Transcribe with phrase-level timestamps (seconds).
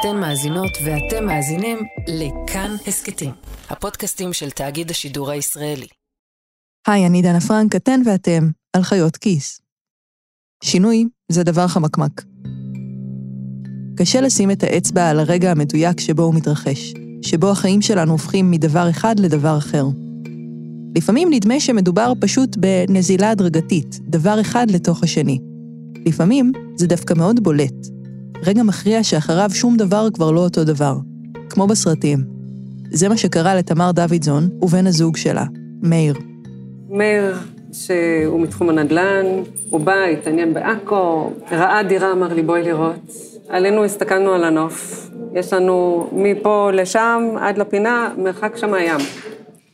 [0.00, 3.30] אתן מאזינות ואתם מאזינים לכאן הסכתים,
[3.70, 5.86] הפודקאסטים של תאגיד השידור הישראלי.
[6.86, 9.60] היי, אני דנה פרנק, אתן ואתם על חיות כיס.
[10.64, 12.24] שינוי זה דבר חמקמק.
[13.96, 18.90] קשה לשים את האצבע על הרגע המדויק שבו הוא מתרחש, שבו החיים שלנו הופכים מדבר
[18.90, 19.84] אחד לדבר אחר.
[20.96, 25.38] לפעמים נדמה שמדובר פשוט בנזילה הדרגתית, דבר אחד לתוך השני.
[26.06, 27.97] לפעמים זה דווקא מאוד בולט.
[28.42, 30.96] רגע מכריע שאחריו שום דבר כבר לא אותו דבר,
[31.50, 32.24] כמו בסרטים.
[32.90, 35.44] זה מה שקרה לתמר דוידזון ובן הזוג שלה,
[35.82, 36.14] מאיר.
[36.88, 37.36] מאיר,
[37.72, 39.26] שהוא מתחום הנדל"ן,
[39.70, 43.12] הוא בא, התעניין בעכו, ראה דירה, אמר לי, בואי לראות.
[43.48, 45.10] עלינו הסתכלנו על הנוף.
[45.34, 49.00] יש לנו מפה לשם, עד לפינה, מרחק שם הים,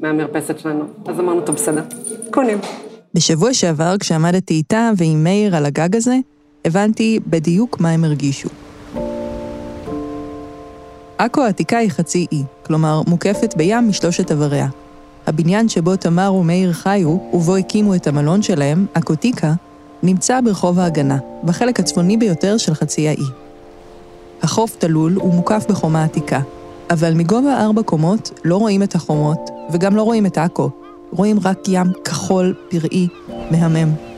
[0.01, 0.85] מהמרפסת שלנו.
[1.07, 1.83] אז אמרנו, טוב, בסדר,
[2.31, 2.59] קונים.
[3.15, 6.17] בשבוע שעבר, כשעמדתי איתה ועם מאיר על הגג הזה,
[6.65, 8.49] הבנתי בדיוק מה הם הרגישו.
[11.19, 14.69] עכו העתיקה היא חצי אי, כלומר מוקפת בים משלושת עבריה.
[15.27, 19.53] הבניין שבו תמר ומאיר חיו, ובו הקימו את המלון שלהם, אקוטיקה,
[20.03, 23.27] נמצא ברחוב ההגנה, בחלק הצפוני ביותר של חצי האי.
[24.43, 26.41] החוף תלול ומוקף בחומה עתיקה,
[26.91, 30.71] אבל מגובה ארבע קומות לא רואים את החומות, וגם לא רואים את עכו,
[31.11, 33.09] רואים רק ים כחול, פראי,
[33.51, 34.14] מהמם.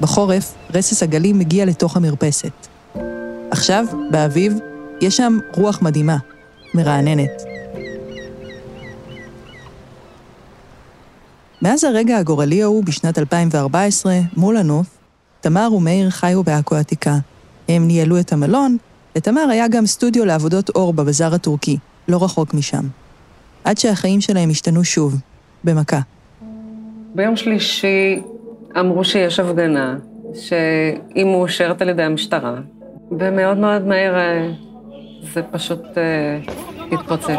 [0.00, 2.66] בחורף, רסס הגלים מגיע לתוך המרפסת.
[3.50, 4.58] עכשיו, באביב,
[5.00, 6.16] יש שם רוח מדהימה,
[6.74, 7.42] מרעננת.
[11.62, 14.86] מאז הרגע הגורלי ההוא בשנת 2014, מול הנוף,
[15.40, 17.18] תמר ומאיר חיו בעכו העתיקה.
[17.68, 18.76] הם ניהלו את המלון,
[19.16, 21.76] לתמר היה גם סטודיו לעבודות אור בבזאר הטורקי,
[22.08, 22.86] לא רחוק משם.
[23.64, 25.16] עד שהחיים שלהם השתנו שוב,
[25.64, 26.00] במכה.
[27.14, 28.20] ביום שלישי
[28.80, 29.96] אמרו שיש הפגנה,
[30.34, 32.54] שהיא מאושרת על ידי המשטרה,
[33.18, 34.48] ומאוד מאוד מהר אה,
[35.34, 36.38] זה פשוט אה,
[36.92, 37.30] התפוצץ.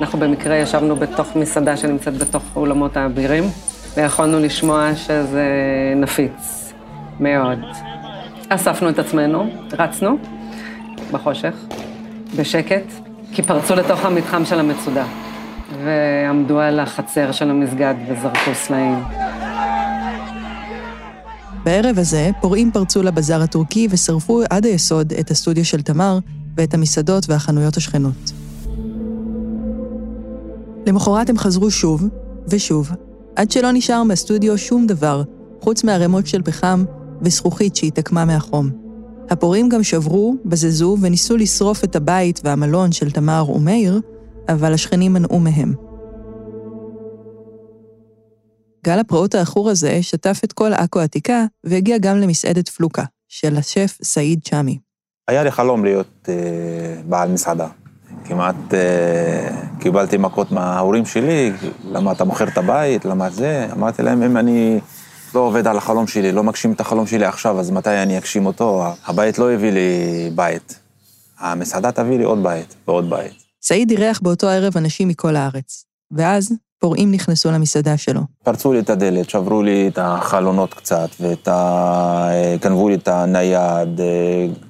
[0.00, 3.44] אנחנו במקרה ישבנו בתוך מסעדה שנמצאת בתוך אולמות האבירים,
[3.96, 5.48] ויכולנו לשמוע שזה
[5.96, 6.72] נפיץ
[7.20, 7.58] מאוד.
[8.48, 10.18] אספנו את עצמנו, רצנו
[11.12, 11.54] בחושך,
[12.36, 12.92] בשקט,
[13.32, 15.04] כי פרצו לתוך המתחם של המצודה,
[15.84, 18.98] ועמדו על החצר של המסגד וזרקו סלעים.
[21.64, 26.18] בערב הזה, פורעים פרצו לבזאר הטורקי ושרפו עד היסוד את הסטודיו של תמר
[26.56, 28.32] ואת המסעדות והחנויות השכנות.
[30.86, 32.08] למחרת הם חזרו שוב
[32.48, 32.90] ושוב,
[33.36, 35.22] עד שלא נשאר מהסטודיו שום דבר,
[35.60, 36.84] חוץ מערימות של פחם
[37.22, 38.70] וזכוכית שהתעקמה מהחום.
[39.30, 44.00] הפורעים גם שברו, בזזו וניסו לשרוף את הבית והמלון של תמר ומאיר,
[44.48, 45.74] אבל השכנים מנעו מהם.
[48.84, 53.98] גל הפרעות העכור הזה שטף את כל עכו העתיקה והגיע גם למסעדת פלוקה, של השף
[54.02, 54.78] סעיד צ'אמי.
[55.28, 56.34] היה לי חלום להיות אה,
[57.08, 57.68] בעל מסעדה.
[58.24, 59.48] כמעט אה,
[59.80, 61.52] קיבלתי מכות מההורים שלי,
[61.84, 63.68] למה אתה מוכר את הבית, למה זה?
[63.72, 64.80] אמרתי להם, אם אני
[65.34, 68.46] לא עובד על החלום שלי, לא מגשים את החלום שלי עכשיו, אז מתי אני אגשים
[68.46, 68.84] אותו?
[69.06, 69.90] הבית לא הביא לי
[70.34, 70.78] בית.
[71.38, 73.43] המסעדה תביא לי עוד בית ועוד בית.
[73.66, 78.20] סעיד אירח באותו ערב אנשים מכל הארץ, ואז פורעים נכנסו למסעדה שלו.
[78.44, 82.28] פרצו לי את הדלת, שברו לי את החלונות קצת, ואת ה...
[82.60, 84.00] גנבו לי את הנייד,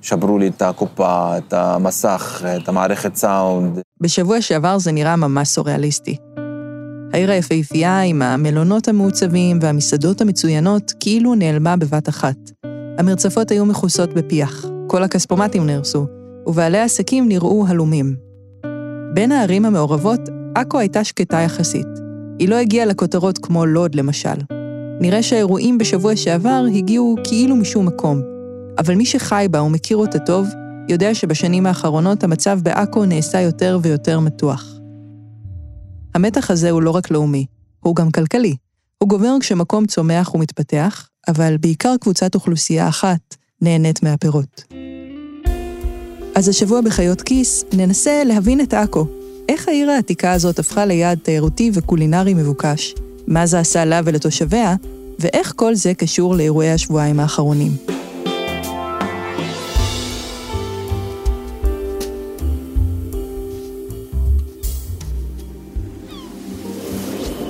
[0.02, 3.80] שברו לי את הקופה, את המסך, את המערכת סאונד.
[4.00, 6.16] בשבוע שעבר זה נראה ממש סוריאליסטי.
[7.12, 12.36] העיר היפהפייה עם המלונות המעוצבים והמסעדות המצוינות כאילו נעלמה בבת אחת.
[12.98, 16.06] המרצפות היו מכוסות בפיח, כל הכספומטים נהרסו,
[16.46, 18.33] ובעלי העסקים נראו הלומים.
[19.14, 20.20] בין הערים המעורבות,
[20.54, 21.86] עכו הייתה שקטה יחסית.
[22.38, 24.34] היא לא הגיעה לכותרות כמו לוד, למשל.
[25.00, 28.20] נראה שהאירועים בשבוע שעבר הגיעו כאילו משום מקום,
[28.78, 30.48] אבל מי שחי בה ומכיר אותה טוב,
[30.88, 34.64] יודע שבשנים האחרונות המצב בעכו נעשה יותר ויותר מתוח.
[36.14, 37.46] המתח הזה הוא לא רק לאומי,
[37.80, 38.56] הוא גם כלכלי.
[38.98, 44.73] הוא גובר כשמקום צומח ומתפתח, אבל בעיקר קבוצת אוכלוסייה אחת נהנית מהפירות.
[46.34, 49.06] אז השבוע בחיות כיס ננסה להבין את עכו.
[49.48, 52.94] איך העיר העתיקה הזאת הפכה ליעד תיירותי וקולינרי מבוקש,
[53.26, 54.74] מה זה עשה לה ולתושביה,
[55.18, 57.72] ואיך כל זה קשור לאירועי השבועיים האחרונים.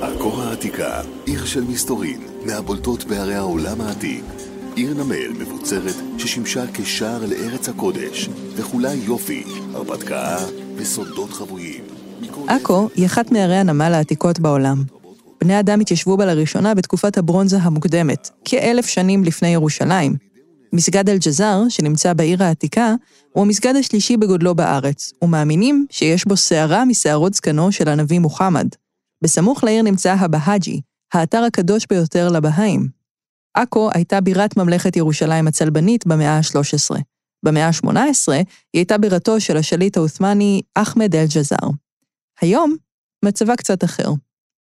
[0.01, 4.44] עכו העתיקה, עיר של מסתורין, מהבולטות בערי העולם העתיק.
[4.75, 9.43] עיר נמל מבוצרת ששימשה כשער לארץ הקודש, וכולה יופי,
[9.73, 10.37] הרפתקה
[10.75, 11.83] וסודות חבויים.
[12.47, 14.83] עכו היא אחת מערי הנמל העתיקות בעולם.
[15.41, 20.15] בני אדם התיישבו בה לראשונה בתקופת הברונזה המוקדמת, כאלף שנים לפני ירושלים.
[20.73, 22.93] מסגד אל-ג'זאר, שנמצא בעיר העתיקה,
[23.33, 28.67] הוא המסגד השלישי בגודלו בארץ, ומאמינים שיש בו שערה משערות זקנו של הנביא מוחמד.
[29.23, 30.81] בסמוך לעיר נמצא הבהאג'י,
[31.13, 33.04] האתר הקדוש ביותר לבהאים.
[33.55, 36.95] עכו הייתה בירת ממלכת ירושלים הצלבנית במאה ה-13.
[37.45, 41.69] במאה ה-18 היא הייתה בירתו של השליט העות'מאני אחמד אל-ג'זאר.
[42.41, 42.75] היום,
[43.25, 44.09] מצבה קצת אחר.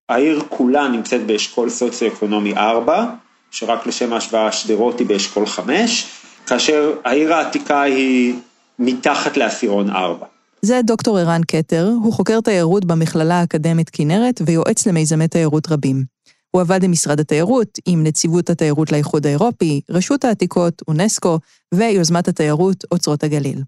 [0.09, 3.05] העיר כולה נמצאת באשכול סוציו-אקונומי 4,
[3.51, 6.11] שרק לשם ההשוואה שדרות היא באשכול 5,
[6.47, 8.35] כאשר העיר העתיקה היא
[8.79, 10.25] מתחת לעשירון 4.
[10.61, 16.03] זה דוקטור ערן כתר, הוא חוקר תיירות במכללה האקדמית כנרת ויועץ למיזמי תיירות רבים.
[16.51, 21.39] הוא עבד עם משרד התיירות, עם נציבות התיירות לאיחוד האירופי, רשות העתיקות, אונסקו
[21.74, 23.62] ויוזמת התיירות אוצרות הגליל.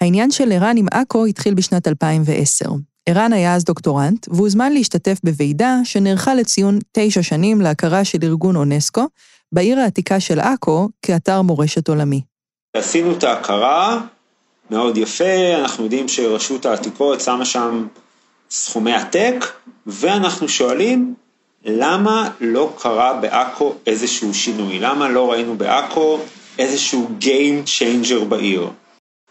[0.00, 2.64] העניין של ערן עם עכו התחיל בשנת 2010.
[3.08, 9.06] ערן היה אז דוקטורנט, והוזמן להשתתף בוועידה שנערכה לציון תשע שנים להכרה של ארגון אונסקו
[9.52, 12.20] בעיר העתיקה של עכו כאתר מורשת עולמי.
[12.76, 14.00] עשינו את ההכרה,
[14.70, 17.86] מאוד יפה, אנחנו יודעים שרשות העתיקות שמה שם
[18.50, 19.44] סכומי עתק,
[19.86, 21.14] ואנחנו שואלים,
[21.64, 24.78] למה לא קרה בעכו איזשהו שינוי?
[24.78, 26.18] למה לא ראינו בעכו
[26.58, 28.70] איזשהו Game Changer בעיר?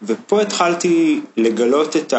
[0.02, 2.14] ופה התחלתי לגלות את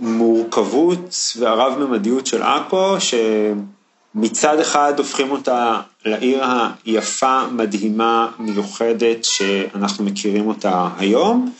[0.00, 6.44] המורכבות והרב-ממדיות של עכו, שמצד אחד הופכים אותה לעיר
[6.84, 11.52] היפה, מדהימה, מיוחדת, שאנחנו מכירים אותה היום,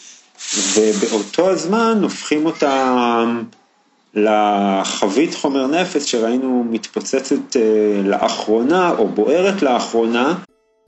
[0.75, 2.95] ובאותו הזמן הופכים אותה
[4.17, 10.39] לחבית חומר נפץ שראינו מתפוצצת אה, לאחרונה, או בוערת לאחרונה.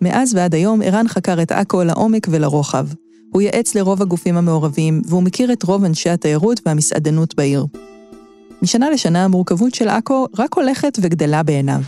[0.01, 2.87] מאז ועד היום ערן חקר את עכו לעומק ולרוחב.
[3.33, 7.67] הוא יעץ לרוב הגופים המעורבים, והוא מכיר את רוב אנשי התיירות והמסעדנות בעיר.
[8.63, 11.81] משנה לשנה המורכבות של עכו רק הולכת וגדלה בעיניו.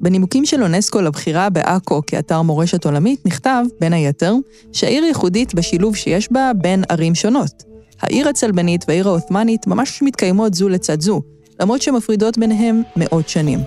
[0.00, 4.34] בנימוקים של אונסקו לבחירה בעכו כאתר מורשת עולמית נכתב, בין היתר,
[4.72, 7.71] שהעיר ייחודית בשילוב שיש בה בין ערים שונות.
[8.02, 11.22] העיר הצלבנית והעיר העות'מאנית ממש מתקיימות זו לצד זו,
[11.60, 13.58] למרות שמפרידות ביניהם מאות שנים.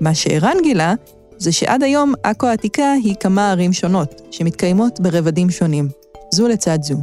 [0.00, 0.94] מה שערן גילה,
[1.36, 5.88] זה שעד היום עכו העתיקה היא כמה ערים שונות, שמתקיימות ברבדים שונים,
[6.34, 6.96] זו לצד זו.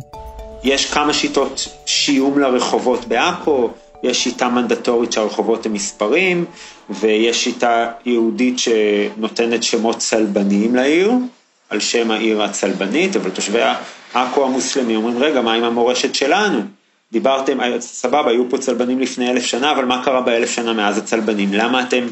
[0.63, 3.69] יש כמה שיטות שיום לרחובות בעכו,
[4.04, 6.46] יש שיטה מנדטורית שהרחובות הם מספרים,
[6.90, 11.12] ויש שיטה יהודית שנותנת שמות צלבניים לעיר,
[11.69, 13.62] על שם העיר הצלבנית, אבל תושבי
[14.16, 16.60] עכו המוסלמים אומרים, רגע, מה עם המורשת שלנו?
[17.12, 21.54] דיברתם, סבבה, היו פה צלבנים לפני אלף שנה, אבל מה קרה באלף שנה מאז הצלבנים?
[21.54, 22.08] למה אתם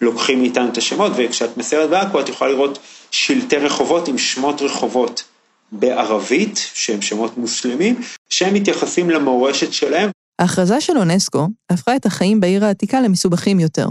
[0.00, 1.12] לוקחים מאיתנו את השמות?
[1.16, 2.78] וכשאת מסיירת בעכו את יכולה לראות
[3.10, 5.24] שלטי רחובות עם שמות רחובות
[5.72, 10.10] בערבית, שהם שמות מוסלמים, שהם מתייחסים למורשת שלהם.
[10.38, 13.88] ההכרזה של אונסקו הפכה את החיים בעיר העתיקה למסובכים יותר.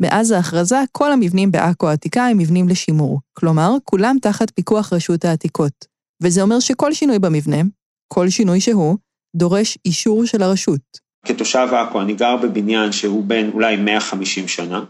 [0.00, 5.97] מאז ההכרזה, כל המבנים בעכו העתיקה הם מבנים לשימור, כלומר, כולם תחת פיקוח רשות העתיקות.
[6.22, 7.56] וזה אומר שכל שינוי במבנה,
[8.08, 8.96] כל שינוי שהוא,
[9.36, 11.08] דורש אישור של הרשות.
[11.26, 14.84] כתושב עכו אני גר בבניין שהוא בן אולי 150 שנה,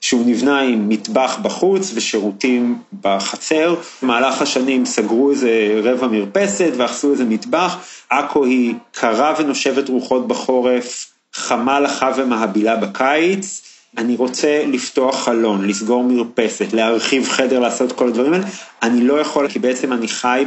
[0.00, 3.74] שהוא נבנה עם מטבח בחוץ ושירותים בחצר.
[4.02, 7.76] במהלך השנים סגרו איזה רבע מרפסת ועשו איזה מטבח.
[8.10, 13.73] עכו היא קרה ונושבת רוחות בחורף, חמה לחה ומהבילה בקיץ.
[13.98, 18.46] אני רוצה לפתוח חלון, לסגור מרפסת, להרחיב חדר, לעשות כל הדברים האלה,
[18.82, 20.44] אני לא יכול, כי בעצם אני חי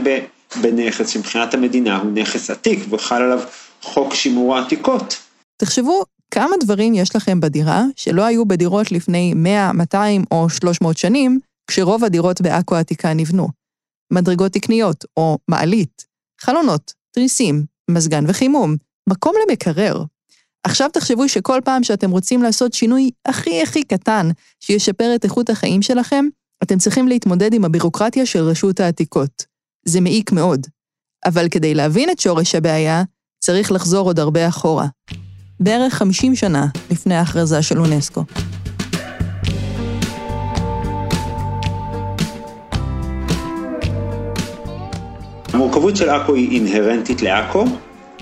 [0.61, 3.39] בנכס שמבחינת המדינה הוא נכס עתיק וחל עליו
[3.81, 5.17] חוק שימור העתיקות.
[5.57, 11.39] תחשבו כמה דברים יש לכם בדירה שלא היו בדירות לפני 100, 200 או 300 שנים,
[11.67, 13.47] כשרוב הדירות בעכו העתיקה נבנו.
[14.13, 16.05] מדרגות תקניות או מעלית,
[16.41, 18.75] חלונות, תריסים, מזגן וחימום,
[19.09, 20.03] מקום למקרר,
[20.67, 25.81] עכשיו תחשבו שכל פעם שאתם רוצים לעשות שינוי הכי הכי קטן שישפר את איכות החיים
[25.81, 26.25] שלכם,
[26.63, 29.45] אתם צריכים להתמודד עם הבירוקרטיה של רשות העתיקות.
[29.85, 30.67] זה מעיק מאוד.
[31.25, 33.03] אבל כדי להבין את שורש הבעיה,
[33.39, 34.87] צריך לחזור עוד הרבה אחורה.
[35.59, 38.23] בערך 50 שנה לפני ההכרזה של אונסקו.
[45.53, 47.65] המורכבות של עכו היא אינהרנטית לעכו,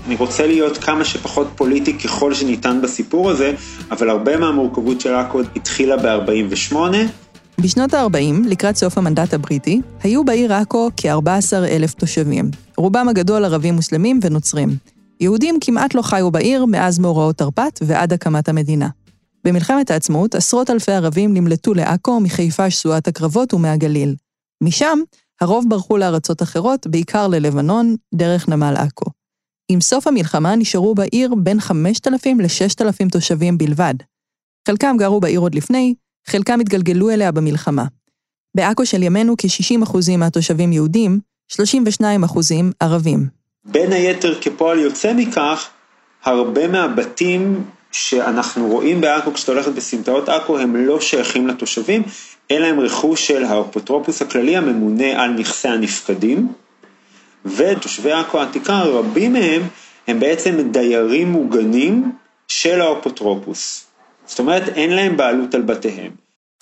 [0.05, 3.53] אני רוצה להיות כמה שפחות פוליטי ככל שניתן בסיפור הזה,
[3.91, 6.75] אבל הרבה מהמורכבות של עכו התחילה ב-48.
[7.61, 13.75] בשנות ה-40, לקראת סוף המנדט הבריטי, היו בעיר עכו כ-14 אלף תושבים, רובם הגדול ערבים
[13.75, 14.69] מוסלמים ונוצרים.
[15.19, 18.89] יהודים כמעט לא חיו בעיר מאז מאורעות תרפ"ט ועד הקמת המדינה.
[19.43, 24.15] במלחמת העצמאות, עשרות אלפי ערבים נמלטו לעכו מחיפה שסועת הקרבות ומהגליל.
[24.63, 24.99] משם,
[25.41, 29.14] הרוב ברחו לארצות אחרות, בעיקר ללבנון, דרך נמל עכו.
[29.69, 33.93] עם סוף המלחמה נשארו בעיר בין 5,000 ל-6,000 תושבים בלבד.
[34.67, 35.93] חלקם גרו בעיר עוד לפני,
[36.27, 37.85] חלקם התגלגלו אליה במלחמה.
[38.55, 41.19] בעכו של ימינו כ-60% מהתושבים יהודים,
[41.51, 41.55] 32%
[42.79, 43.27] ערבים.
[43.65, 45.69] בין היתר, כפועל יוצא מכך,
[46.23, 52.03] הרבה מהבתים שאנחנו רואים בעכו, כשאתה הולכת בסמטאות עכו, הם לא שייכים לתושבים,
[52.51, 56.47] אלא הם רכוש של האפוטרופוס הכללי הממונה על נכסי הנפקדים,
[57.45, 59.61] ותושבי עכו העתיקה, רבים מהם
[60.07, 62.11] הם בעצם דיירים מוגנים
[62.47, 63.85] של האפוטרופוס.
[64.25, 66.11] זאת אומרת, אין להם בעלות על בתיהם.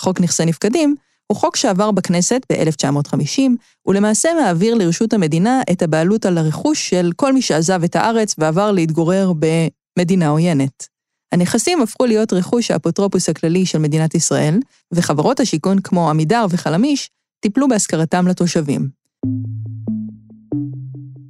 [0.01, 0.95] חוק נכסי נפקדים
[1.27, 3.41] הוא חוק שעבר בכנסת ב-1950,
[3.87, 8.71] ולמעשה מעביר לרשות המדינה את הבעלות על הרכוש של כל מי שעזב את הארץ ועבר
[8.71, 9.31] להתגורר
[9.97, 10.87] במדינה עוינת.
[11.31, 14.59] הנכסים הפכו להיות רכוש האפוטרופוס הכללי של מדינת ישראל,
[14.91, 17.09] וחברות השיכון כמו עמידר וחלמיש
[17.39, 18.89] טיפלו בהשכרתם לתושבים.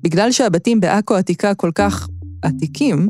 [0.04, 2.08] בגלל שהבתים בעכו עתיקה כל כך
[2.42, 3.10] עתיקים,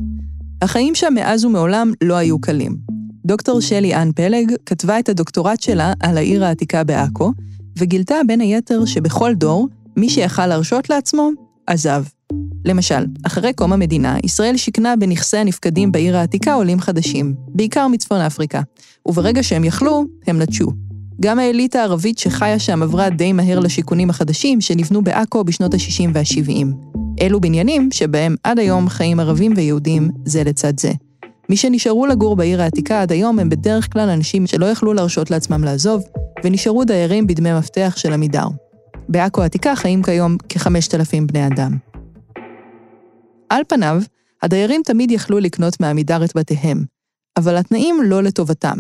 [0.62, 2.78] החיים שם מאז ומעולם לא היו קלים.
[3.26, 7.32] דוקטור שלי אן פלג כתבה את הדוקטורט שלה על העיר העתיקה בעכו,
[7.78, 11.30] וגילתה בין היתר שבכל דור, מי שיכל להרשות לעצמו,
[11.68, 12.04] עזב.
[12.66, 18.62] למשל, אחרי קום המדינה, ישראל שיכנה בנכסי הנפקדים בעיר העתיקה עולים חדשים, בעיקר מצפון אפריקה,
[19.06, 20.72] וברגע שהם יכלו, הם נטשו.
[21.22, 26.68] גם האליטה הערבית שחיה שם עברה די מהר לשיכונים החדשים שנבנו בעכו בשנות ה-60 וה-70.
[27.22, 30.92] אלו בניינים שבהם עד היום חיים ערבים ויהודים זה לצד זה.
[31.50, 35.64] מי שנשארו לגור בעיר העתיקה עד היום הם בדרך כלל אנשים שלא יכלו להרשות לעצמם
[35.64, 36.04] לעזוב,
[36.44, 38.48] ונשארו דיירים בדמי מפתח של עמידר.
[39.10, 41.78] בעכו העתיקה חיים כיום כ-5,000 בני אדם.
[43.50, 44.02] על פניו,
[44.44, 46.84] הדיירים תמיד יכלו לקנות מעמידר את בתיהם,
[47.38, 48.78] אבל התנאים לא לטובתם.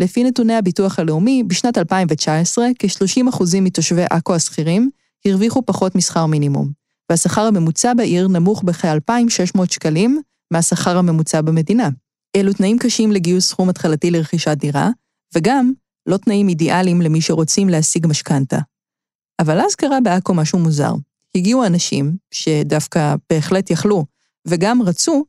[0.00, 4.90] לפי נתוני הביטוח הלאומי, בשנת 2019, כ-30% מתושבי עכו השכירים
[5.24, 6.70] הרוויחו פחות משכר מינימום,
[7.10, 11.88] והשכר הממוצע בעיר נמוך בכ-2,600 שקלים מהשכר הממוצע במדינה.
[12.36, 14.90] אלו תנאים קשים לגיוס סכום התחלתי לרכישת דירה,
[15.34, 15.72] וגם
[16.06, 18.58] לא תנאים אידיאליים למי שרוצים להשיג משכנתה.
[19.38, 20.92] אבל אז קרה בעכו משהו מוזר.
[21.34, 24.04] הגיעו אנשים שדווקא בהחלט יכלו,
[24.48, 25.24] וגם רצו,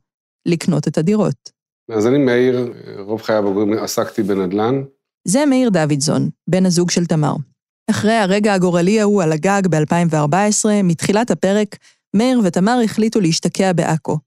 [0.46, 1.51] לקנות את הדירות.
[1.94, 4.82] אז אני מאיר, רוב חיי הבוגרים עסקתי בנדל"ן.
[5.24, 7.34] זה מאיר דוידזון, בן הזוג של תמר.
[7.90, 11.76] אחרי הרגע הגורלי ההוא על הגג ב-2014, מתחילת הפרק,
[12.14, 14.18] מאיר ותמר החליטו להשתקע בעכו.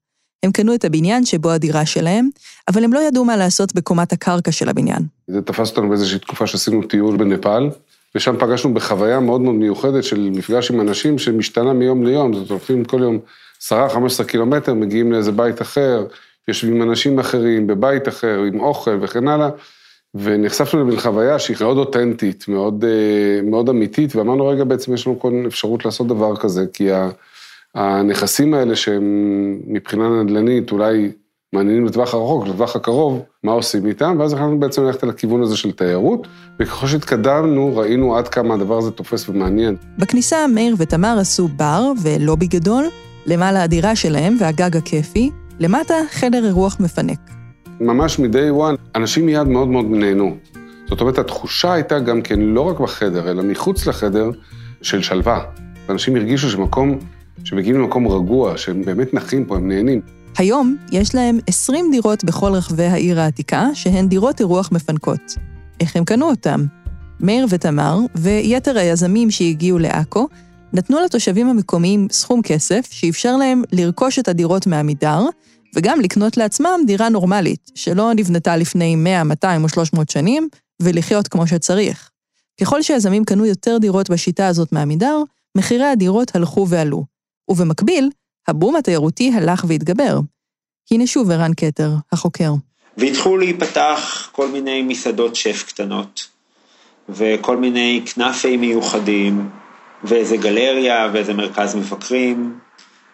[0.42, 2.28] הם קנו את הבניין שבו הדירה שלהם,
[2.68, 5.02] אבל הם לא ידעו מה לעשות בקומת הקרקע של הבניין.
[5.26, 7.70] זה תפס אותנו באיזושהי תקופה שעשינו טיול בנפאל,
[8.14, 12.86] ושם פגשנו בחוויה מאוד מאוד מיוחדת של מפגש עם אנשים שמשתנה מיום ליום, זאת אומרת,
[12.86, 13.18] כל יום
[13.68, 16.06] 10-15 קילומטר, מגיעים לאיזה בית אחר,
[16.48, 19.48] יושבים עם אנשים אחרים, בבית אחר, עם אוכל וכן הלאה,
[20.14, 25.44] ונחשפנו לחוויה שהיא מאוד אותנטית, מאוד, אה, מאוד אמיתית, ואמרנו, רגע, בעצם יש לנו כל
[25.46, 26.88] אפשרות לעשות דבר כזה, כי
[27.74, 31.10] הנכסים האלה שהם מבחינה נדל"נית אולי
[31.52, 35.56] מעניינים לטווח הרחוק, לטווח הקרוב, מה עושים איתם, ואז החלטנו בעצם ללכת על הכיוון הזה
[35.56, 36.26] של תיירות,
[36.60, 39.76] וככל שהתקדמנו, ראינו עד כמה הדבר הזה תופס ומעניין.
[39.98, 42.84] בכניסה מאיר ותמר עשו בר ולובי גדול,
[43.26, 47.18] למעלה הדירה שלהם והגג הכיפי, למטה חדר אירוח מפנק.
[47.80, 50.36] ממש מ-day one, אנשים מיד מאוד מאוד נהנו.
[50.88, 54.30] זאת אומרת, התחושה הייתה גם כן לא רק בחדר, אלא מחוץ לחדר,
[54.82, 55.40] של שלווה.
[55.88, 56.98] אנשים הרגישו שמקום,
[57.44, 60.00] שמגיעים למקום רגוע, שהם באמת נחים פה, הם נהנים.
[60.38, 65.34] היום יש להם 20 דירות בכל רחבי העיר העתיקה, שהן דירות אירוח מפנקות.
[65.80, 66.64] איך הם קנו אותם?
[67.20, 70.28] מאיר ותמר ויתר היזמים שהגיעו לעכו
[70.72, 75.20] נתנו לתושבים המקומיים סכום כסף שאפשר להם לרכוש את הדירות מעמידר,
[75.74, 80.48] וגם לקנות לעצמם דירה נורמלית, שלא נבנתה לפני 100, 200 או 300 שנים,
[80.82, 82.10] ולחיות כמו שצריך.
[82.60, 85.22] ככל שיזמים קנו יותר דירות בשיטה הזאת מעמידר,
[85.56, 87.04] מחירי הדירות הלכו ועלו.
[87.50, 88.10] ובמקביל,
[88.48, 90.20] הבום התיירותי הלך והתגבר.
[90.90, 92.52] הנה שוב ערן כתר, החוקר.
[92.96, 96.26] והתחילו להיפתח כל מיני מסעדות שף קטנות,
[97.08, 99.48] וכל מיני כנפי מיוחדים,
[100.04, 102.58] ואיזה גלריה, ואיזה מרכז מבקרים,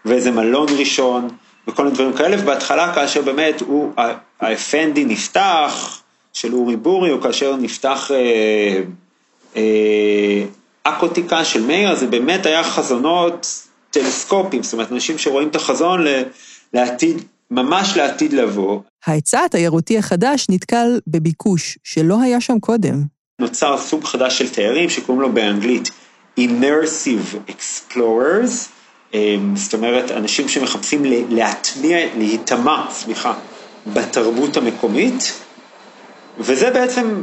[0.05, 1.29] ואיזה מלון ראשון,
[1.69, 3.93] וכל מיני דברים כאלה, ובהתחלה כאשר באמת הוא,
[4.41, 8.81] האפנדי נפתח, של אורי בורי, או כאשר נפתח אה,
[9.57, 10.45] אה,
[10.83, 16.05] אקוטיקה של מאיר, אז זה באמת היה חזונות טלסקופיים, זאת אומרת, אנשים שרואים את החזון
[16.73, 18.81] לעתיד, ממש לעתיד לבוא.
[19.07, 23.03] ההיצע התיירותי החדש נתקל בביקוש שלא היה שם קודם.
[23.39, 25.91] נוצר סוג חדש של תיירים שקוראים לו באנגלית
[26.41, 28.69] Immersive Explorers,
[29.15, 33.35] אמ, זאת אומרת, אנשים שמחפשים להטמיע, להיטמע, סליחה,
[33.87, 35.33] בתרבות המקומית,
[36.39, 37.23] וזה בעצם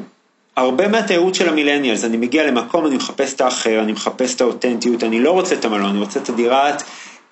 [0.56, 5.04] הרבה מהתיירות של המילניאלס, אני מגיע למקום, אני מחפש את האחר, אני מחפש את האותנטיות,
[5.04, 6.84] אני לא רוצה את המלון, אני רוצה את הדירת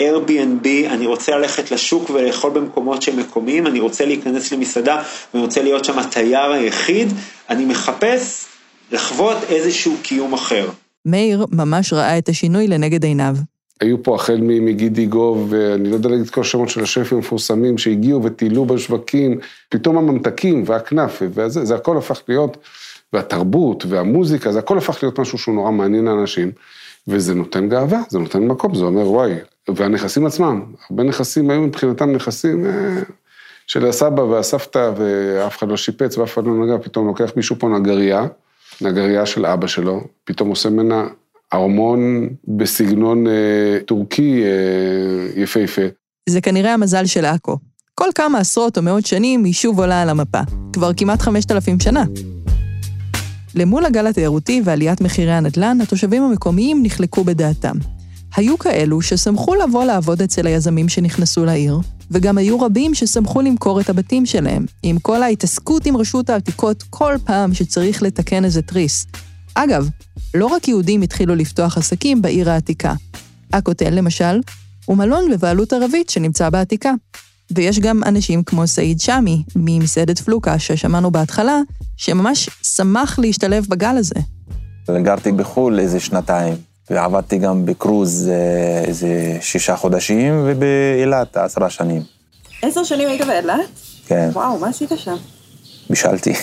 [0.01, 5.03] Airbnb, אני רוצה ללכת לשוק ולאכול במקומות שהם מקומיים, אני רוצה להיכנס למסעדה
[5.33, 7.13] ואני רוצה להיות שם התייר היחיד,
[7.49, 8.45] אני מחפש
[8.91, 10.69] לחוות איזשהו קיום אחר.
[11.07, 13.35] מאיר ממש ראה את השינוי לנגד עיניו.
[13.81, 18.23] היו פה החל מגידי גוב, ואני לא יודע להגיד כל השמות של השפים המפורסמים שהגיעו
[18.23, 22.57] וטיילו בשווקים, פתאום הממתקים והכנאפה, וזה, זה הכל הפך להיות,
[23.13, 26.51] והתרבות והמוזיקה, זה הכל הפך להיות משהו שהוא נורא מעניין לאנשים,
[27.07, 29.33] וזה נותן גאווה, זה נותן מקום, זה אומר וואי,
[29.67, 33.01] והנכסים עצמם, הרבה נכסים היו מבחינתם נכסים אה,
[33.67, 37.69] של הסבא והסבתא, ואף אחד לא שיפץ ואף אחד לא נגע, פתאום לוקח מישהו פה
[37.69, 38.27] נגרייה,
[38.81, 41.03] נגרייה של אבא שלו, פתאום עושה ממנה
[41.53, 45.81] ארמון בסגנון אה, טורקי אה, יפהפה.
[46.29, 47.57] זה כנראה המזל של עכו.
[47.95, 50.41] כל כמה עשרות או מאות שנים היא שוב עולה על המפה.
[50.73, 52.03] כבר כמעט 5,000 שנה.
[53.55, 57.77] למול הגל התיירותי ועליית מחירי הנדל"ן, התושבים המקומיים נחלקו בדעתם.
[58.37, 61.79] היו כאלו ששמחו לבוא לעבוד אצל היזמים שנכנסו לעיר,
[62.11, 67.15] וגם היו רבים ששמחו למכור את הבתים שלהם, עם כל ההתעסקות עם רשות העתיקות כל
[67.25, 69.05] פעם שצריך לתקן איזה תריס.
[69.55, 69.89] אגב,
[70.33, 72.93] לא רק יהודים התחילו לפתוח עסקים בעיר העתיקה.
[73.53, 74.39] הכותל, למשל,
[74.85, 76.93] הוא מלון בבעלות ערבית שנמצא בעתיקה.
[77.51, 81.61] ויש גם אנשים כמו סעיד שמי, ממסעדת פלוקה, ששמענו בהתחלה,
[81.97, 84.15] שממש שמח להשתלב בגל הזה.
[85.03, 86.53] גרתי בחו"ל איזה שנתיים,
[86.89, 92.01] ועבדתי גם בקרוז אה, איזה שישה חודשים, ובאילת עשרה שנים.
[92.61, 93.69] עשר שנים היית באילת?
[94.07, 94.29] כן.
[94.33, 95.15] וואו, מה עשית שם?
[95.89, 96.33] בישלתי.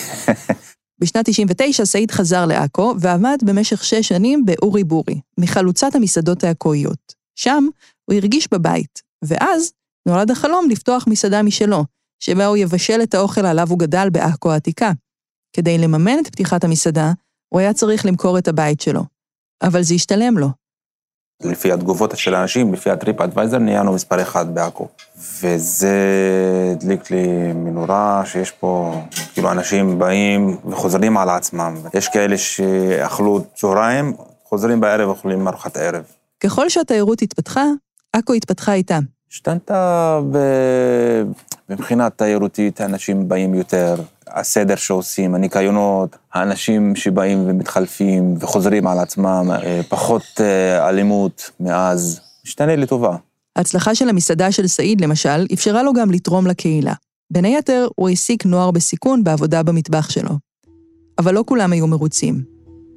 [1.01, 7.13] בשנת 99 סעיד חזר לעכו ועבד במשך שש שנים באורי בורי, מחלוצת המסעדות העכואיות.
[7.35, 7.67] שם
[8.05, 9.71] הוא הרגיש בבית, ואז
[10.07, 11.85] נולד החלום לפתוח מסעדה משלו,
[12.19, 14.91] שבה הוא יבשל את האוכל עליו הוא גדל בעכו העתיקה.
[15.53, 17.11] כדי לממן את פתיחת המסעדה,
[17.49, 19.14] הוא היה צריך למכור את הבית שלו.
[19.61, 20.47] אבל זה השתלם לו.
[21.43, 24.87] לפי התגובות של האנשים, לפי הטריפ אדוויזר, נהיינו מספר אחד בעכו.
[25.41, 25.95] וזה
[26.71, 29.01] הדליק לי מנורה שיש פה,
[29.33, 31.75] כאילו אנשים באים וחוזרים על עצמם.
[31.93, 36.03] יש כאלה שאכלו צהריים, חוזרים בערב ואוכלים ארוחת ערב.
[36.39, 37.63] ככל שהתיירות התפתחה,
[38.13, 38.99] עכו התפתחה איתה.
[39.31, 40.37] השתנתה ב...
[41.69, 43.95] מבחינה תיירותית, האנשים באים יותר,
[44.35, 52.75] הסדר שעושים, הניקיונות, האנשים שבאים ומתחלפים וחוזרים על עצמם, אה, פחות אה, אלימות מאז, משתנה
[52.75, 53.15] לטובה.
[53.55, 56.93] ההצלחה של המסעדה של סעיד, למשל, אפשרה לו גם לתרום לקהילה.
[57.31, 60.31] בין היתר, הוא העסיק נוער בסיכון בעבודה במטבח שלו.
[61.17, 62.41] אבל לא כולם היו מרוצים.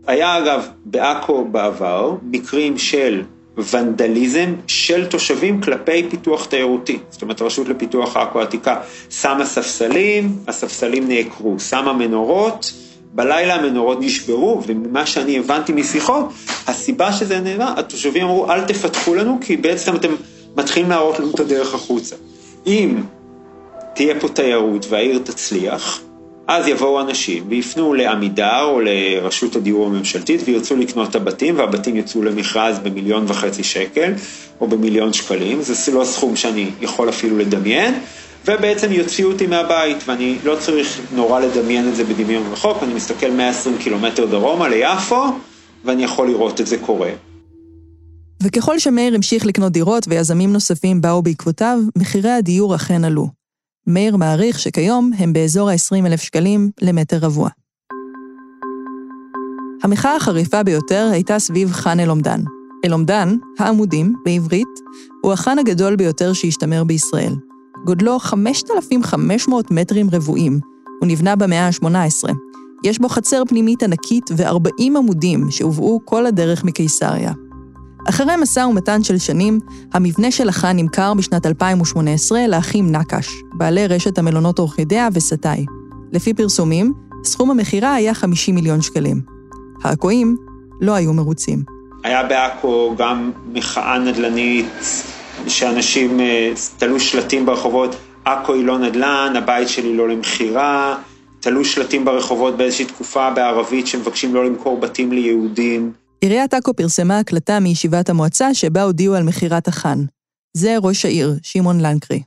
[0.07, 3.23] היה אגב בעכו בעבר מקרים של
[3.71, 6.99] ונדליזם של תושבים כלפי פיתוח תיירותי.
[7.11, 12.73] זאת אומרת, הרשות לפיתוח עכו העתיקה שמה ספסלים, הספסלים נעקרו, שמה מנורות,
[13.13, 16.27] בלילה המנורות נשברו, וממה שאני הבנתי משיחות,
[16.67, 20.15] הסיבה שזה נראה, התושבים אמרו, אל תפתחו לנו, כי בעצם אתם
[20.57, 22.17] מתחילים להראות לנו את הדרך החוצה.
[22.67, 22.95] אם
[23.95, 26.01] תהיה פה תיירות והעיר תצליח,
[26.49, 32.23] אז יבואו אנשים ויפנו לעמידר או לרשות הדיור הממשלתית וירצו לקנות את הבתים, והבתים יצאו
[32.23, 34.13] למכרז במיליון וחצי שקל
[34.61, 37.95] או במיליון שקלים, זה לא סכום שאני יכול אפילו לדמיין,
[38.47, 43.31] ובעצם יוציאו אותי מהבית, ואני לא צריך נורא לדמיין את זה בדמיון רחוק, אני מסתכל
[43.31, 45.25] 120 קילומטר דרומה ליפו,
[45.85, 47.11] ואני יכול לראות את זה קורה.
[48.43, 53.39] וככל שמאיר המשיך לקנות דירות ויזמים נוספים באו בעקבותיו, מחירי הדיור אכן עלו.
[53.89, 57.49] מאיר מעריך שכיום הם באזור ה-20 אלף שקלים למטר רבוע.
[59.83, 62.41] המחאה החריפה ביותר הייתה סביב ח'אן אל-עומדן.
[62.85, 64.81] אל-עומדן, העמודים, בעברית,
[65.23, 67.35] הוא הח'אן הגדול ביותר שהשתמר בישראל.
[67.87, 70.61] גודלו 5,500 מטרים רבועים.
[71.01, 72.33] הוא נבנה במאה ה-18.
[72.85, 77.33] יש בו חצר פנימית ענקית ו-40 עמודים שהובאו כל הדרך מקיסריה.
[78.11, 79.61] אחרי משא ומתן של שנים,
[79.93, 85.67] המבנה של החאן נמכר בשנת 2018 לאחים נקש, בעלי רשת המלונות אורחידאה וסטאי.
[86.13, 86.93] לפי פרסומים,
[87.25, 89.21] סכום המכירה היה 50 מיליון שקלים.
[89.83, 90.37] העכואים
[90.81, 91.63] לא היו מרוצים.
[92.05, 94.67] היה בעכו גם מחאה נדל"נית,
[95.47, 100.97] שאנשים אה, תלו שלטים ברחובות, עכו היא לא נדל"ן, הבית שלי לא למכירה,
[101.41, 105.93] תלו שלטים ברחובות באיזושהי תקופה בערבית שמבקשים לא למכור בתים ליהודים.
[106.21, 109.99] עיריית עכו פרסמה הקלטה מישיבת המועצה שבה הודיעו על מכירת החאן.
[110.57, 112.23] זה ראש העיר, שמעון לנקרי.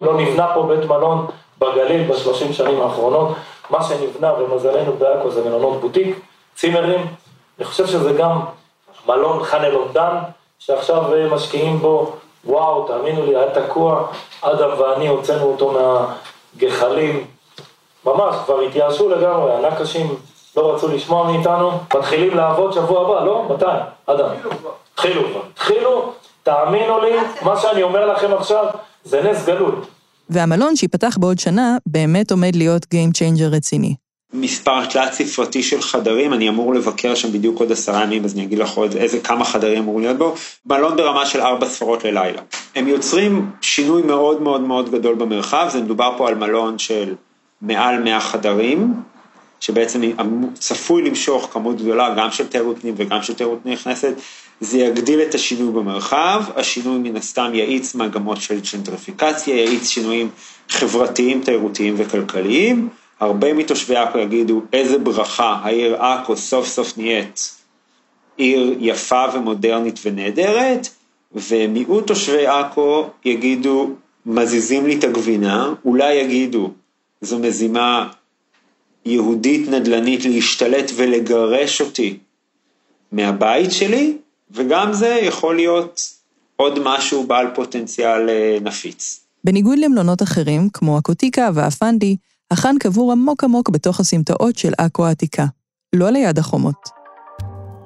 [0.00, 1.26] לא נבנה פה בית מלון
[1.58, 3.36] בגליל בשלושים שנים האחרונות.
[3.70, 6.16] מה שנבנה, ומזלנו בעכו, זה מלונות בוטיק,
[6.54, 7.06] צימרים.
[7.58, 8.40] אני חושב שזה גם
[9.08, 10.14] מלון חאן אל-עומדן,
[10.58, 14.06] שעכשיו אה, משקיעים בו, וואו, תאמינו לי, היה תקוע,
[14.40, 17.26] אדם ואני הוצאנו אותו מהגחלים.
[18.04, 20.16] ממש, כבר התייאשו לגמרי, הנקשים
[20.56, 23.48] לא רצו לשמוע מאיתנו, מתחילים לעבוד שבוע הבא, לא?
[23.54, 23.64] מתי?
[24.06, 24.26] אדם.
[24.94, 25.40] התחילו כבר.
[25.52, 27.10] התחילו, תאמינו לי,
[27.42, 28.64] מה שאני אומר לכם עכשיו,
[29.04, 29.72] זה נס גלוי.
[30.30, 33.94] והמלון שייפתח בעוד שנה באמת עומד להיות Game Changer רציני.
[34.32, 38.44] מספר תלת ספרתי של חדרים, אני אמור לבקר שם בדיוק עוד עשרה ימים, אז אני
[38.44, 40.34] אגיד לך עוד איזה כמה חדרים אמורים להיות בו,
[40.66, 42.42] מלון ברמה של ארבע ספרות ללילה.
[42.74, 47.14] הם יוצרים שינוי מאוד מאוד מאוד גדול במרחב, זה מדובר פה על מלון של
[47.62, 48.94] מעל 100 חדרים,
[49.60, 50.02] שבעצם
[50.54, 54.14] צפוי למשוך כמות גדולה גם של תיירות פנים וגם של תיירות נכנסת,
[54.60, 60.30] זה יגדיל את השינוי במרחב, השינוי מן הסתם יאיץ מגמות של צ'נטריפיקציה, יאיץ שינויים
[60.68, 62.88] חברתיים, תיירותיים וכלכליים.
[63.20, 67.50] הרבה מתושבי עכו יגידו איזה ברכה, העיר עכו סוף סוף נהיית
[68.36, 70.88] עיר יפה ומודרנית ונהדרת,
[71.32, 73.90] ומיעוט תושבי עכו יגידו
[74.26, 76.70] מזיזים לי את הגבינה, אולי יגידו
[77.20, 78.08] זו מזימה
[79.06, 82.18] יהודית נדל"נית להשתלט ולגרש אותי
[83.12, 84.16] מהבית שלי,
[84.50, 86.00] וגם זה יכול להיות
[86.56, 89.20] עוד משהו בעל פוטנציאל אה, נפיץ.
[89.44, 92.16] בניגוד למלונות אחרים, כמו הקוטיקה והפנדי,
[92.50, 95.44] החאן קבור עמוק עמוק בתוך הסמטאות של עכו העתיקה,
[95.92, 96.88] לא ליד החומות.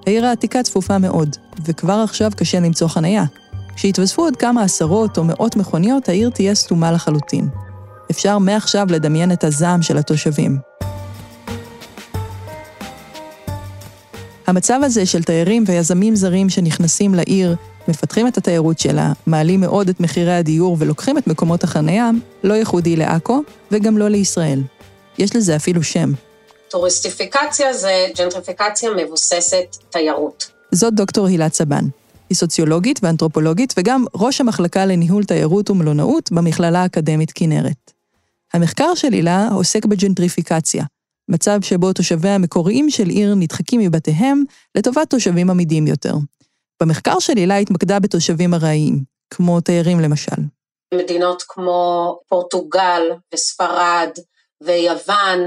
[0.07, 3.25] העיר העתיקה צפופה מאוד, וכבר עכשיו קשה למצוא חניה.
[3.77, 7.49] כשיתווספו עוד כמה עשרות או מאות מכוניות, העיר תהיה סתומה לחלוטין.
[8.11, 10.70] אפשר מעכשיו לדמיין את הזעם של התושבים.
[14.51, 17.57] המצב הזה של תיירים ויזמים זרים שנכנסים לעיר,
[17.89, 22.11] מפתחים את התיירות שלה, מעלים מאוד את מחירי הדיור ולוקחים את מקומות החניה,
[22.45, 24.63] לא ייחודי לעכו וגם לא לישראל.
[25.19, 26.13] יש לזה אפילו שם.
[26.71, 30.51] טוריסטיפיקציה זה ג'נטריפיקציה מבוססת תיירות.
[30.73, 31.85] זאת דוקטור הילה צבן.
[32.31, 37.93] היא סוציולוגית ואנתרופולוגית וגם ראש המחלקה לניהול תיירות ומלונאות במכללה האקדמית כנרת.
[38.55, 40.85] המחקר של הילה עוסק בג'נטריפיקציה,
[41.31, 46.15] מצב שבו תושביה המקוריים של עיר נדחקים מבתיהם לטובת תושבים עמידים יותר.
[46.83, 50.37] במחקר של הילה התמקדה בתושבים ארעיים, כמו תיירים למשל.
[50.95, 53.03] מדינות כמו פורטוגל
[53.35, 54.11] וספרד
[54.61, 55.39] ויוון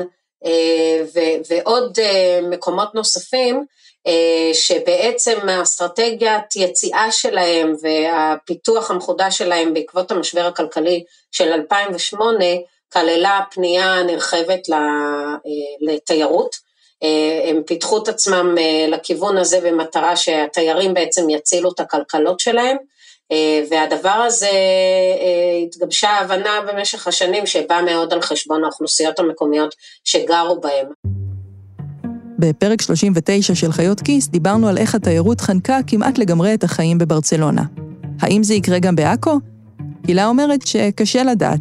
[0.46, 1.04] אה,
[1.50, 3.66] ועוד אה, מקומות נוספים,
[4.08, 12.46] אה, שבעצם האסטרטגיית יציאה שלהם והפיתוח המחודש שלהם בעקבות המשבר הכלכלי של 2008,
[12.94, 14.68] כללה פנייה נרחבת
[15.82, 16.56] לתיירות.
[17.50, 18.56] הם פיתחו את עצמם
[18.88, 22.78] לכיוון הזה במטרה שהתיירים בעצם יצילו את הכלכלות שלהם.
[23.70, 24.50] והדבר הזה,
[25.64, 30.88] התגבשה ההבנה במשך השנים שבא מאוד על חשבון האוכלוסיות המקומיות שגרו בהם.
[32.40, 37.62] בפרק 39 של חיות כיס דיברנו על איך התיירות חנקה כמעט לגמרי את החיים בברצלונה.
[38.22, 39.40] האם זה יקרה גם בעכו?
[40.08, 41.60] הילה אומרת שקשה לדעת.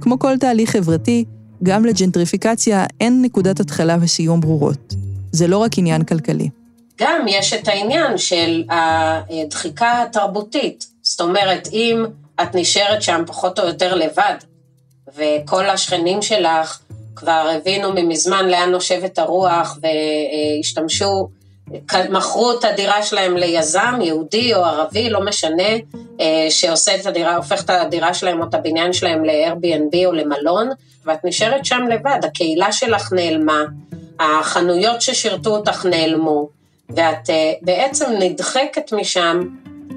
[0.00, 1.24] כמו כל תהליך חברתי,
[1.62, 4.94] גם לג'נטריפיקציה אין נקודת התחלה וסיום ברורות.
[5.32, 6.48] זה לא רק עניין כלכלי.
[7.00, 10.86] גם יש את העניין של הדחיקה התרבותית.
[11.02, 12.04] זאת אומרת, אם
[12.42, 14.34] את נשארת שם פחות או יותר לבד,
[15.16, 16.78] וכל השכנים שלך
[17.16, 21.28] כבר הבינו ממזמן לאן נושבת הרוח והשתמשו,
[22.10, 25.68] מכרו את הדירה שלהם ליזם, יהודי או ערבי, לא משנה,
[26.50, 30.70] שעושה את הדירה, הופך את הדירה שלהם או את הבניין שלהם ל-Airbnb או למלון,
[31.06, 33.64] ואת נשארת שם לבד, הקהילה שלך נעלמה,
[34.20, 36.48] החנויות ששירתו אותך נעלמו,
[36.90, 37.30] ואת
[37.62, 39.40] בעצם נדחקת משם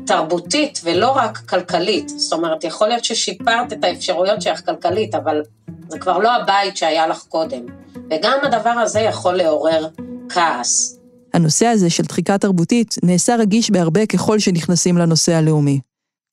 [0.06, 2.10] תרבותית ולא רק כלכלית.
[2.10, 5.42] זאת אומרת, יכול להיות ששיפרת את האפשרויות שלך כלכלית, אבל
[5.88, 7.66] זה כבר לא הבית שהיה לך קודם.
[8.10, 9.88] וגם הדבר הזה יכול לעורר
[10.30, 11.00] כעס.
[11.34, 15.80] הנושא הזה של דחיקה תרבותית נעשה רגיש בהרבה ככל שנכנסים לנושא הלאומי.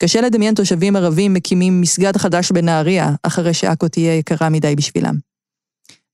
[0.03, 5.15] קשה לדמיין תושבים ערבים מקימים מסגד חדש בנהריה, אחרי שעכו תהיה יקרה מדי בשבילם.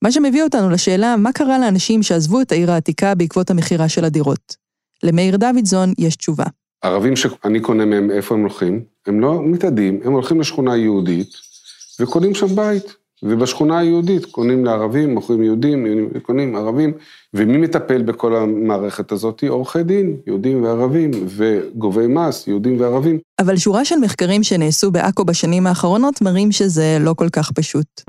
[0.03, 4.57] מה שמביא אותנו לשאלה, מה קרה לאנשים שעזבו את העיר העתיקה בעקבות המכירה של הדירות?
[5.03, 6.45] למאיר דוידזון יש תשובה.
[6.83, 8.85] ערבים שאני קונה מהם, איפה הם הולכים?
[9.07, 11.29] הם לא מתאדים, הם הולכים לשכונה יהודית
[12.01, 12.97] וקונים שם בית.
[13.23, 16.93] ובשכונה היהודית קונים לערבים, מוכרים יהודים, קונים ערבים,
[17.35, 19.45] ומי מטפל בכל המערכת הזאת?
[19.49, 23.19] עורכי דין, יהודים וערבים, וגובי מס, יהודים וערבים.
[23.39, 28.03] אבל שורה של מחקרים שנעשו בעכו בשנים האחרונות מראים שזה לא כל כך פשוט.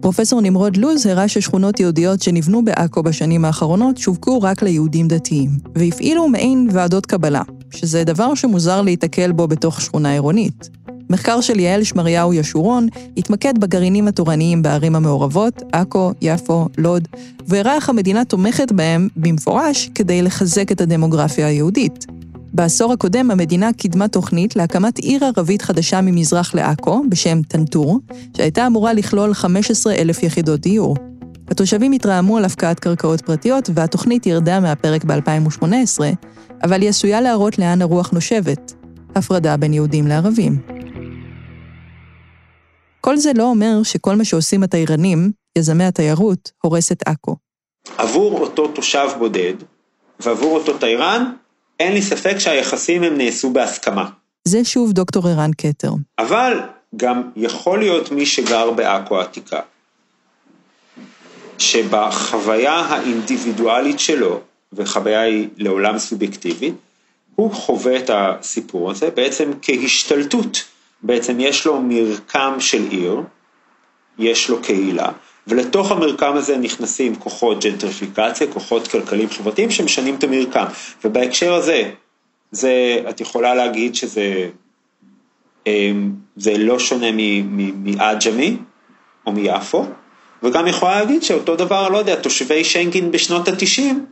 [0.00, 6.28] פרופסור נמרוד לוז הראה ששכונות יהודיות שנבנו בעכו בשנים האחרונות שווקו רק ליהודים דתיים, והפעילו
[6.28, 10.81] מעין ועדות קבלה, שזה דבר שמוזר להיתקל בו בתוך שכונה עירונית.
[11.12, 17.08] מחקר של יעל שמריהו ישורון התמקד בגרעינים התורניים בערים המעורבות, עכו, יפו, לוד,
[17.46, 22.06] והראה איך המדינה תומכת בהם במפורש כדי לחזק את הדמוגרפיה היהודית.
[22.52, 27.98] בעשור הקודם המדינה קידמה תוכנית להקמת עיר ערבית חדשה ממזרח לעכו, בשם טנטור,
[28.36, 30.96] שהייתה אמורה לכלול 15 אלף יחידות דיור.
[31.48, 36.00] התושבים התרעמו על הפקעת קרקעות פרטיות והתוכנית ירדה מהפרק ב-2018,
[36.62, 38.72] אבל היא עשויה להראות לאן הרוח נושבת,
[39.14, 40.82] הפרדה בין יהודים לערבים.
[43.04, 47.36] כל זה לא אומר שכל מה שעושים התיירנים, יזמי התיירות, הורס את עכו.
[47.98, 49.54] עבור אותו תושב בודד
[50.20, 51.32] ועבור אותו תיירן,
[51.80, 54.10] אין לי ספק שהיחסים הם נעשו בהסכמה.
[54.44, 55.90] זה שוב דוקטור ערן כתר.
[56.18, 56.60] אבל
[56.96, 59.60] גם יכול להיות מי שגר בעכו העתיקה,
[61.58, 64.40] שבחוויה האינדיבידואלית שלו,
[64.72, 66.74] וחוויה היא לעולם סובייקטיבית,
[67.34, 70.71] הוא חווה את הסיפור הזה בעצם כהשתלטות.
[71.02, 73.20] בעצם יש לו מרקם של עיר,
[74.18, 75.08] יש לו קהילה,
[75.46, 80.64] ולתוך המרקם הזה נכנסים כוחות ג'נטריפיקציה, כוחות כלכליים חברתיים שמשנים את המרקם.
[81.04, 81.90] ובהקשר הזה,
[82.50, 84.48] זה, את יכולה להגיד שזה
[85.66, 87.06] אמ, זה לא שונה
[87.84, 88.56] מעג'מי
[89.26, 89.84] או מיפו,
[90.42, 94.06] וגם יכולה להגיד שאותו דבר, לא יודע, תושבי שיינקין בשנות התשעים,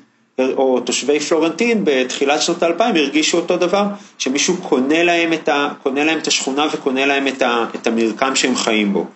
[0.56, 3.86] או תושבי פלורנטין בתחילת שנות האלפיים הרגישו אותו דבר,
[4.18, 8.36] שמישהו קונה להם את, ה, קונה להם את השכונה וקונה להם את, ה, את המרקם
[8.36, 9.06] שהם חיים בו.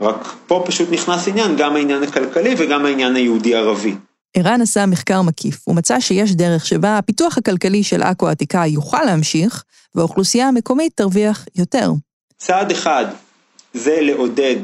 [0.00, 3.94] רק פה פשוט נכנס עניין, גם העניין הכלכלי וגם העניין היהודי-ערבי.
[4.36, 9.02] ערן עשה מחקר מקיף, הוא מצא שיש דרך שבה הפיתוח הכלכלי של עכו העתיקה יוכל
[9.04, 11.90] להמשיך, והאוכלוסייה המקומית תרוויח יותר.
[12.38, 13.04] צעד אחד
[13.74, 14.60] זה לעודד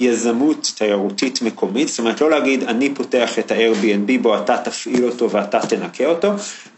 [0.00, 5.30] יזמות תיירותית מקומית, זאת אומרת לא להגיד אני פותח את ה-Airbnb בו אתה תפעיל אותו
[5.30, 6.32] ואתה תנקה אותו,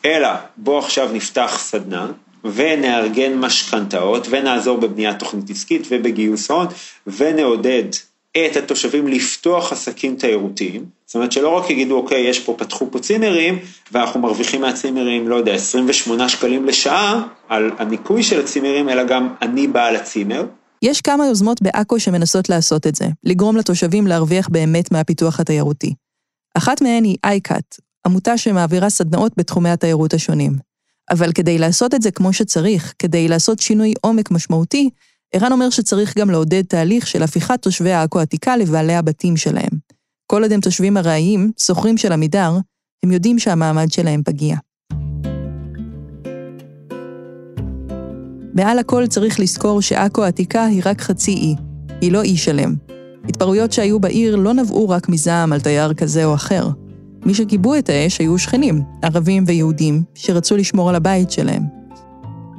[0.05, 2.07] אלא בוא עכשיו נפתח סדנה
[2.45, 6.67] ונארגן משכנתאות ונעזור בבניית תוכנית עסקית ובגיוס הון
[7.07, 7.85] ונעודד
[8.37, 12.99] את התושבים לפתוח עסקים תיירותיים, זאת אומרת שלא רק יגידו אוקיי יש פה, פתחו פה
[12.99, 13.59] צימרים
[13.93, 19.67] ואנחנו מרוויחים מהצימרים, לא יודע, 28 שקלים לשעה על הניקוי של הצימרים, אלא גם אני
[19.67, 20.45] בעל הצימר.
[20.83, 25.95] יש כמה יוזמות בעכו שמנסות לעשות את זה, לגרום לתושבים להרוויח באמת מהפיתוח התיירותי.
[26.55, 30.57] אחת מהן היא אייקאט, עמותה שמעבירה סדנאות בתחומי התיירות השונים.
[31.11, 34.91] אבל כדי לעשות את זה כמו שצריך, כדי לעשות שינוי עומק משמעותי,
[35.35, 39.71] ערן אומר שצריך גם לעודד תהליך של הפיכת תושבי עכו העתיקה לבעלי הבתים שלהם.
[40.27, 42.53] כל עוד הם תושבים ארעיים, שוכרים של עמידר,
[43.05, 44.57] הם יודעים שהמעמד שלהם פגיע.
[48.59, 51.55] מעל הכל צריך לזכור שעכו העתיקה היא רק חצי אי,
[52.01, 52.75] היא לא אי שלם.
[53.29, 56.69] התפרעויות שהיו בעיר לא נבעו רק מזעם על תייר כזה או אחר.
[57.27, 61.63] מי שכיבו את האש היו שכנים, ערבים ויהודים, שרצו לשמור על הבית שלהם.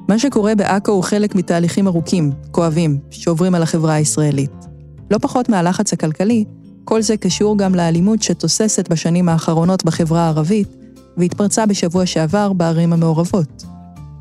[0.07, 4.65] מה שקורה בעכו הוא חלק מתהליכים ארוכים, כואבים, שעוברים על החברה הישראלית.
[5.11, 6.45] לא פחות מהלחץ הכלכלי,
[6.85, 10.67] כל זה קשור גם לאלימות שתוססת בשנים האחרונות בחברה הערבית,
[11.17, 13.68] והתפרצה בשבוע שעבר בערים המעורבות.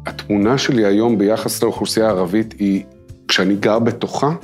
[0.09, 2.85] התמונה שלי היום ביחס לאוכלוסייה הערבית היא,
[3.29, 4.35] כשאני גר בתוכה,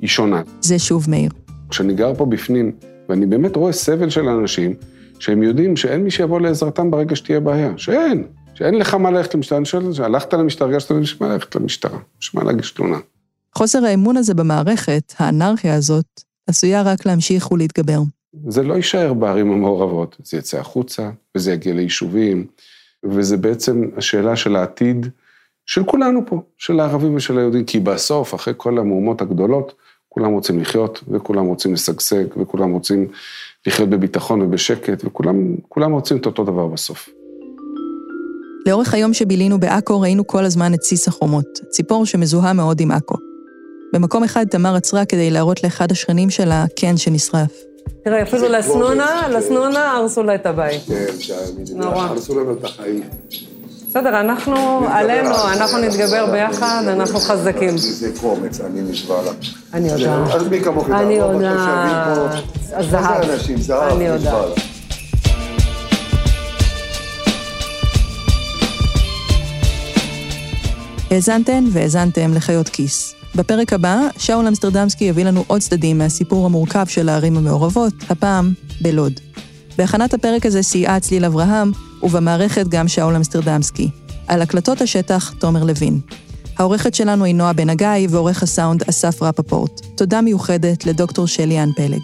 [0.00, 0.42] היא שונה.
[0.60, 1.30] זה שוב מאיר.
[1.70, 2.72] כשאני גר פה בפנים,
[3.08, 4.74] ואני באמת רואה סבל של אנשים,
[5.18, 8.24] שהם יודעים שאין מי שיבוא לעזרתם ברגע שתהיה בעיה, שאין.
[8.54, 12.44] שאין לך מה ללכת למשטרה, אני שואל הלכת למשטרה, הרגשת בשביל מה ללכת למשטרה, בשביל
[12.44, 12.98] מה להגיש תלונה.
[13.54, 18.00] חוסר האמון הזה במערכת, האנרכיה הזאת, עשויה רק להמשיך ולהתגבר.
[18.48, 22.46] זה לא יישאר בערים המעורבות, זה יצא החוצה, וזה יגיע ליישובים,
[23.04, 25.06] וזה בעצם השאלה של העתיד
[25.66, 29.74] של כולנו פה, של הערבים ושל היהודים, כי בסוף, אחרי כל המהומות הגדולות,
[30.08, 33.08] כולם רוצים לחיות, וכולם רוצים לשגשג, וכולם רוצים
[33.66, 37.08] לחיות בביטחון ובשקט, וכולם רוצים את אותו דבר בסוף.
[38.66, 43.16] לאורך היום שבילינו בעכו ראינו כל הזמן את סיס החומות, ציפור שמזוהה מאוד עם עכו.
[43.92, 47.73] במקום אחד תמר עצרה כדי להראות לאחד השכנים שלה קן שנשרף.
[48.04, 50.82] תראה, אפילו לסנונה, לסנונה הרסו לה את הבית.
[50.86, 51.04] כן,
[51.74, 52.04] נורא.
[52.04, 53.02] הרסו לנו את החיים.
[53.88, 57.78] בסדר, אנחנו, עלינו, אנחנו נתגבר ביחד, אנחנו חזקים.
[57.78, 59.30] זה קומץ, אני נשבע לה.
[59.74, 60.34] אני יודעת.
[60.34, 61.00] אז מי כמוך יודעת.
[61.00, 62.44] אני יודעת.
[62.80, 63.92] זהב.
[63.92, 64.58] אני יודעת.
[71.10, 73.14] האזנתן והאזנתם לחיות כיס.
[73.36, 79.12] בפרק הבא, שאול אמסטרדמסקי יביא לנו עוד צדדים מהסיפור המורכב של הערים המעורבות, הפעם בלוד.
[79.78, 83.90] בהכנת הפרק הזה סייעה צליל אברהם, ובמערכת גם שאול אמסטרדמסקי.
[84.26, 86.00] על הקלטות השטח, תומר לוין.
[86.58, 89.80] העורכת שלנו היא נועה בן הגיא, ועורך הסאונד אסף רפפורט.
[89.96, 92.00] תודה מיוחדת לדוקטור שלי אן פלג.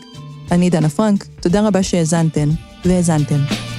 [0.50, 2.48] אני דנה פרנק, תודה רבה שהאזנתן
[2.84, 3.69] והאזנתם.